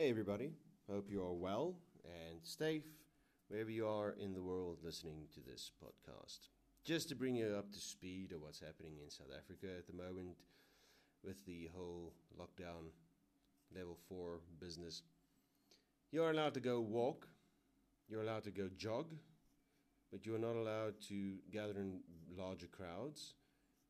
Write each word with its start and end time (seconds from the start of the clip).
Hey, 0.00 0.08
everybody. 0.08 0.48
Hope 0.90 1.10
you 1.10 1.22
are 1.22 1.34
well 1.34 1.74
and 2.06 2.38
safe 2.42 2.86
wherever 3.48 3.68
you 3.68 3.86
are 3.86 4.14
in 4.18 4.32
the 4.32 4.40
world 4.40 4.78
listening 4.82 5.26
to 5.34 5.40
this 5.40 5.72
podcast. 5.78 6.48
Just 6.86 7.10
to 7.10 7.14
bring 7.14 7.34
you 7.36 7.54
up 7.58 7.70
to 7.70 7.78
speed 7.78 8.32
of 8.32 8.40
what's 8.40 8.60
happening 8.60 8.94
in 9.04 9.10
South 9.10 9.28
Africa 9.36 9.66
at 9.76 9.86
the 9.86 9.92
moment 9.92 10.38
with 11.22 11.44
the 11.44 11.68
whole 11.76 12.14
lockdown 12.40 12.88
level 13.76 13.98
4 14.08 14.40
business. 14.58 15.02
You're 16.10 16.30
allowed 16.30 16.54
to 16.54 16.60
go 16.60 16.80
walk, 16.80 17.28
you're 18.08 18.22
allowed 18.22 18.44
to 18.44 18.50
go 18.50 18.70
jog, 18.78 19.12
but 20.10 20.24
you're 20.24 20.38
not 20.38 20.56
allowed 20.56 20.94
to 21.08 21.34
gather 21.52 21.78
in 21.78 22.00
larger 22.34 22.68
crowds 22.68 23.34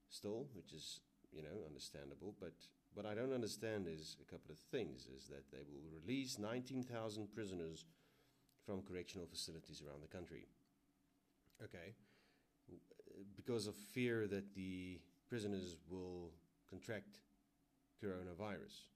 still, 0.09 0.49
which 0.55 0.73
is, 0.73 1.03
you 1.31 1.45
know, 1.45 1.65
understandable. 1.69 2.35
But 2.41 2.55
what 2.95 3.07
I 3.07 3.15
don't 3.15 3.33
understand 3.33 3.87
is 3.89 4.17
a 4.21 4.31
couple 4.31 4.51
of 4.51 4.59
things 4.59 5.07
is 5.15 5.29
that 5.29 5.51
they 5.53 5.63
will 5.69 6.01
release 6.01 6.39
19,000 6.39 7.33
prisoners 7.33 7.85
from 8.67 8.83
correctional 8.83 9.27
facilities 9.27 9.83
around 9.83 10.03
the 10.03 10.09
country. 10.09 10.47
Okay. 11.63 11.95
Because 13.37 13.67
of 13.67 13.75
fear 13.75 14.27
that 14.27 14.55
the 14.55 15.01
prisoners 15.29 15.77
will 15.89 16.33
contract 16.69 17.19
coronavirus. 18.03 18.87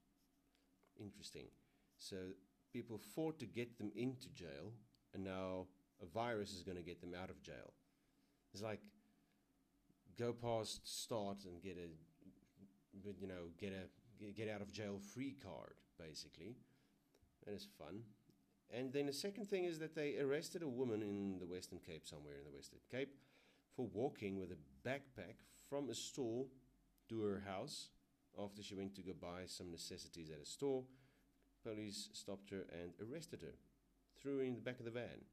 Interesting. 0.99 1.45
So 1.97 2.17
people 2.73 2.99
fought 3.15 3.39
to 3.39 3.45
get 3.45 3.77
them 3.77 3.91
into 3.95 4.29
jail, 4.29 4.73
and 5.13 5.23
now 5.23 5.67
a 6.01 6.05
virus 6.05 6.53
is 6.53 6.63
going 6.63 6.77
to 6.77 6.83
get 6.83 7.01
them 7.01 7.13
out 7.21 7.29
of 7.29 7.41
jail. 7.41 7.73
It's 8.53 8.63
like 8.63 8.79
go 10.17 10.33
past 10.33 10.81
start 10.83 11.45
and 11.45 11.61
get 11.61 11.77
a 11.77 11.89
you 13.19 13.27
know 13.27 13.51
get 13.59 13.73
a 13.73 14.31
get 14.31 14.49
out 14.49 14.61
of 14.61 14.71
jail 14.71 14.99
free 15.13 15.35
card 15.43 15.75
basically. 15.99 16.55
That 17.45 17.53
is 17.53 17.67
fun. 17.77 18.01
And 18.73 18.91
then 18.91 19.05
the 19.05 19.13
second 19.13 19.45
thing 19.45 19.65
is 19.65 19.79
that 19.79 19.95
they 19.95 20.17
arrested 20.17 20.63
a 20.63 20.67
woman 20.67 21.01
in 21.01 21.37
the 21.39 21.45
Western 21.45 21.79
Cape 21.79 22.07
somewhere 22.07 22.35
in 22.39 22.45
the 22.45 22.55
Western 22.55 22.79
Cape 22.89 23.13
for 23.75 23.87
walking 23.93 24.39
with 24.39 24.51
a 24.51 24.87
backpack 24.87 25.35
from 25.69 25.89
a 25.89 25.93
store 25.93 26.45
to 27.09 27.21
her 27.21 27.43
house 27.47 27.89
after 28.41 28.63
she 28.63 28.75
went 28.75 28.95
to 28.95 29.01
go 29.01 29.13
buy 29.19 29.43
some 29.45 29.71
necessities 29.71 30.31
at 30.31 30.41
a 30.41 30.45
store. 30.45 30.83
Police 31.63 32.09
stopped 32.13 32.49
her 32.49 32.65
and 32.71 32.93
arrested 33.01 33.41
her, 33.41 33.55
threw 34.21 34.39
her 34.39 34.43
in 34.43 34.55
the 34.55 34.61
back 34.61 34.79
of 34.79 34.85
the 34.85 34.91
van. 34.91 35.25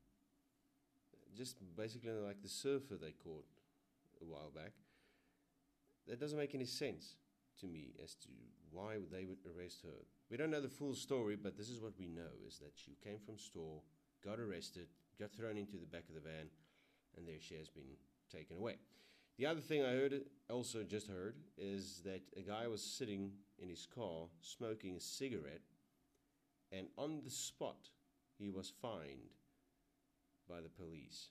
Just 1.34 1.56
basically 1.76 2.12
like 2.12 2.42
the 2.42 2.48
surfer 2.48 2.94
they 2.94 3.12
caught 3.12 3.46
a 4.20 4.24
while 4.24 4.50
back. 4.54 4.72
That 6.06 6.20
doesn't 6.20 6.38
make 6.38 6.54
any 6.54 6.66
sense 6.66 7.14
to 7.62 7.66
me 7.66 7.94
as 8.02 8.14
to 8.16 8.28
why 8.70 8.98
they 9.10 9.24
would 9.24 9.38
arrest 9.46 9.82
her. 9.82 10.04
We 10.30 10.36
don't 10.36 10.50
know 10.50 10.60
the 10.60 10.68
full 10.68 10.94
story, 10.94 11.36
but 11.36 11.56
this 11.56 11.70
is 11.70 11.80
what 11.80 11.98
we 11.98 12.08
know: 12.08 12.44
is 12.46 12.58
that 12.58 12.72
she 12.74 12.96
came 13.02 13.18
from 13.24 13.38
store, 13.38 13.80
got 14.24 14.38
arrested, 14.38 14.88
got 15.18 15.32
thrown 15.32 15.56
into 15.56 15.78
the 15.78 15.86
back 15.86 16.04
of 16.08 16.14
the 16.14 16.20
van, 16.20 16.48
and 17.16 17.26
there 17.26 17.40
she 17.40 17.54
has 17.54 17.68
been 17.68 17.96
taken 18.30 18.56
away. 18.56 18.76
The 19.38 19.46
other 19.46 19.60
thing 19.60 19.82
I 19.82 19.92
heard, 19.92 20.20
also 20.50 20.82
just 20.82 21.08
heard, 21.08 21.36
is 21.56 22.02
that 22.04 22.20
a 22.36 22.42
guy 22.42 22.66
was 22.66 22.82
sitting 22.82 23.32
in 23.58 23.68
his 23.68 23.86
car 23.86 24.26
smoking 24.40 24.96
a 24.96 25.00
cigarette, 25.00 25.62
and 26.70 26.88
on 26.98 27.22
the 27.24 27.30
spot 27.30 27.88
he 28.38 28.50
was 28.50 28.72
fined 28.82 29.36
by 30.48 30.60
the 30.60 30.68
police. 30.68 31.28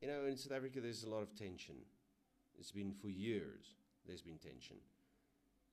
You 0.00 0.08
know, 0.08 0.26
in 0.26 0.36
South 0.36 0.52
Africa, 0.52 0.80
there's 0.80 1.02
a 1.02 1.10
lot 1.10 1.22
of 1.22 1.34
tension. 1.34 1.74
It's 2.58 2.70
been 2.72 2.92
for 2.92 3.08
years, 3.08 3.74
there's 4.08 4.22
been 4.22 4.38
tension. 4.38 4.76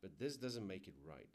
But 0.02 0.20
this 0.20 0.36
doesn't 0.38 0.68
make 0.68 0.88
it 0.88 0.94
right. 1.08 1.34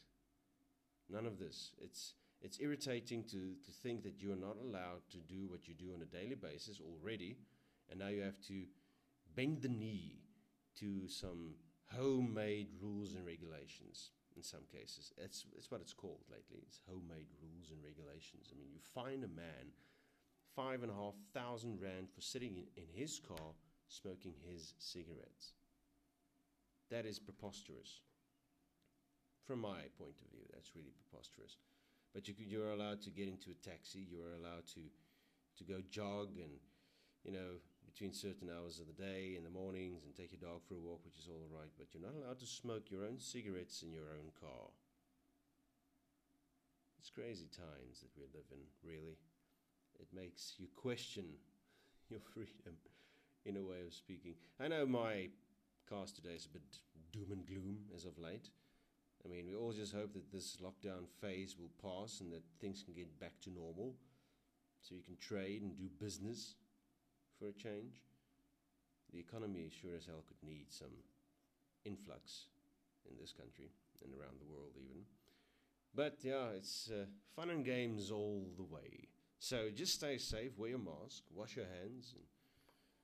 None 1.09 1.27
of 1.27 1.39
this. 1.39 1.73
It's, 1.81 2.15
it's 2.41 2.61
irritating 2.61 3.25
to, 3.25 3.55
to 3.65 3.73
think 3.83 4.05
that 4.05 4.20
you're 4.23 4.37
not 4.37 4.56
allowed 4.62 5.03
to 5.11 5.19
do 5.19 5.48
what 5.48 5.67
you 5.67 5.75
do 5.75 5.93
on 5.95 6.03
a 6.03 6.05
daily 6.05 6.37
basis 6.37 6.81
already, 6.81 7.37
and 7.91 7.98
now 7.98 8.09
you 8.09 8.22
have 8.22 8.41
to 8.47 8.62
bend 9.34 9.62
the 9.62 9.69
knee 9.69 10.21
to 10.78 11.09
some 11.09 11.55
homemade 11.93 12.69
rules 12.81 13.15
and 13.15 13.27
regulations 13.27 14.10
in 14.37 14.43
some 14.43 14.62
cases. 14.71 15.12
It's, 15.16 15.47
it's 15.56 15.71
what 15.71 15.81
it's 15.81 15.93
called 15.93 16.22
lately. 16.31 16.62
It's 16.66 16.78
homemade 16.89 17.27
rules 17.43 17.71
and 17.71 17.83
regulations. 17.83 18.53
I 18.53 18.59
mean, 18.59 18.69
you 18.72 18.78
find 18.94 19.25
a 19.25 19.28
man 19.28 19.75
five 20.55 20.83
and 20.83 20.93
a 20.93 20.94
half 20.94 21.15
thousand 21.34 21.81
rand 21.81 22.09
for 22.15 22.21
sitting 22.21 22.56
in, 22.56 22.65
in 22.77 22.89
his 22.93 23.21
car 23.27 23.55
smoking 23.89 24.34
his 24.47 24.75
cigarettes. 24.78 25.55
That 26.91 27.06
is 27.06 27.19
preposterous. 27.19 28.01
From 29.47 29.61
my 29.61 29.91
point 29.99 30.21
of 30.23 30.31
view, 30.31 30.47
that's 30.53 30.75
really 30.75 30.93
preposterous. 30.95 31.56
But 32.15 32.28
you, 32.28 32.34
you're 32.39 32.73
allowed 32.73 33.03
to 33.03 33.11
get 33.11 33.28
into 33.28 33.51
a 33.51 33.59
taxi, 33.62 34.06
you're 34.11 34.34
allowed 34.34 34.67
to, 34.75 34.83
to 35.59 35.65
go 35.65 35.83
jog 35.91 36.34
and, 36.39 36.59
you 37.25 37.33
know, 37.33 37.62
between 37.87 38.12
certain 38.12 38.51
hours 38.51 38.78
of 38.78 38.87
the 38.87 38.99
day, 38.99 39.34
in 39.37 39.43
the 39.43 39.51
mornings, 39.51 40.05
and 40.05 40.15
take 40.15 40.31
your 40.31 40.43
dog 40.43 40.62
for 40.67 40.75
a 40.75 40.83
walk, 40.83 41.03
which 41.05 41.19
is 41.19 41.27
all 41.27 41.47
right, 41.51 41.71
but 41.78 41.91
you're 41.93 42.03
not 42.03 42.15
allowed 42.15 42.39
to 42.39 42.47
smoke 42.47 42.91
your 42.91 43.07
own 43.07 43.19
cigarettes 43.19 43.83
in 43.83 43.91
your 43.93 44.11
own 44.15 44.31
car. 44.39 44.71
It's 46.99 47.11
crazy 47.11 47.49
times 47.51 48.03
that 48.03 48.15
we 48.15 48.27
live 48.34 48.47
in, 48.51 48.62
really 48.87 49.19
it 50.01 50.09
makes 50.15 50.55
you 50.59 50.67
question 50.75 51.25
your 52.09 52.21
freedom 52.21 52.75
in 53.45 53.57
a 53.57 53.62
way 53.62 53.87
of 53.87 53.93
speaking. 53.93 54.34
I 54.59 54.69
know 54.69 54.87
my 54.87 55.28
cast 55.88 56.16
today 56.16 56.34
is 56.34 56.46
a 56.46 56.50
bit 56.50 56.62
doom 57.12 57.32
and 57.32 57.46
gloom 57.46 57.78
as 57.94 58.04
of 58.04 58.18
late. 58.18 58.50
I 59.24 59.28
mean, 59.28 59.46
we 59.46 59.54
all 59.54 59.72
just 59.72 59.94
hope 59.94 60.14
that 60.14 60.32
this 60.32 60.56
lockdown 60.62 61.06
phase 61.20 61.56
will 61.58 61.70
pass 61.82 62.20
and 62.20 62.32
that 62.32 62.42
things 62.60 62.82
can 62.82 62.94
get 62.94 63.20
back 63.20 63.38
to 63.42 63.50
normal 63.50 63.94
so 64.80 64.94
you 64.94 65.02
can 65.02 65.16
trade 65.16 65.62
and 65.62 65.76
do 65.76 65.88
business 65.98 66.54
for 67.38 67.48
a 67.48 67.52
change. 67.52 68.00
The 69.12 69.18
economy 69.18 69.68
sure 69.70 69.96
as 69.96 70.06
hell 70.06 70.24
could 70.26 70.42
need 70.42 70.66
some 70.70 70.94
influx 71.84 72.47
in 73.10 73.16
this 73.20 73.32
country 73.32 73.70
and 74.04 74.12
around 74.14 74.41
the 74.41 74.50
world, 74.50 74.72
even. 74.76 75.02
But 75.94 76.18
yeah, 76.22 76.50
it's 76.56 76.91
uh, 76.91 77.04
fun 77.34 77.50
and 77.50 77.64
games 77.64 78.10
all 78.10 78.47
the 78.56 78.62
way. 78.62 79.08
So 79.38 79.68
just 79.74 79.94
stay 79.94 80.18
safe, 80.18 80.56
wear 80.56 80.70
your 80.70 80.78
mask, 80.78 81.24
wash 81.34 81.56
your 81.56 81.66
hands, 81.66 82.14
and 82.14 82.24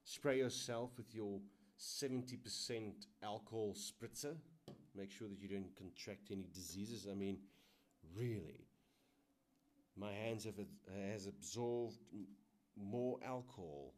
spray 0.05 0.39
yourself 0.39 0.91
with 0.97 1.15
your 1.15 1.41
70% 1.79 2.93
alcohol 3.23 3.75
spritzer. 3.75 4.37
Make 4.95 5.11
sure 5.11 5.29
that 5.29 5.41
you 5.41 5.49
don't 5.49 5.77
contract 5.77 6.31
any 6.31 6.47
diseases. 6.53 7.07
I 7.11 7.15
mean, 7.15 7.39
really, 8.17 8.67
my 9.97 10.13
hands 10.13 10.45
have 10.45 10.55
has 11.13 11.27
absorbed 11.27 11.99
more 12.77 13.19
alcohol 13.25 13.93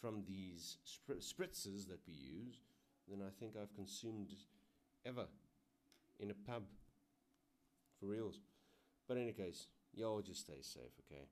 from 0.00 0.22
these 0.26 0.78
spritzers 0.86 1.88
that 1.88 2.00
we 2.06 2.14
use 2.14 2.60
than 3.08 3.22
I 3.22 3.30
think 3.38 3.54
I've 3.56 3.74
consumed 3.74 4.34
ever 5.04 5.26
in 6.18 6.30
a 6.30 6.34
pub. 6.34 6.64
For 7.98 8.06
reals. 8.06 8.40
But 9.08 9.16
in 9.16 9.22
any 9.22 9.32
case, 9.32 9.68
y'all 9.94 10.20
just 10.20 10.40
stay 10.40 10.60
safe, 10.60 10.92
okay? 11.10 11.22